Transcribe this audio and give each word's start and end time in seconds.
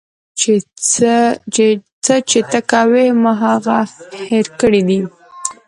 څه 2.03 2.11
چې 2.29 2.39
ته 2.51 2.59
کوې 2.71 3.07
ما 3.21 3.31
هغه 3.43 3.77
هير 4.27 4.47
کړي 4.59 4.81
دي. 4.87 4.99